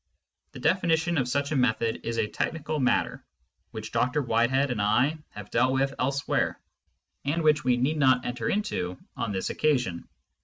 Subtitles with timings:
[0.53, 3.23] The definition of such a method is a technical matter,
[3.69, 6.59] which Dr Whitehead and I have dealt with elsewhere,
[7.23, 10.07] and which we need not enter into on this occasion.